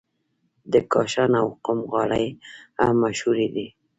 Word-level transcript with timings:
د 0.71 0.73
کاشان 0.93 1.31
او 1.41 1.47
قم 1.65 1.79
غالۍ 1.91 2.27
هم 2.83 2.93
مشهورې 3.03 3.47
دي. 3.55 3.67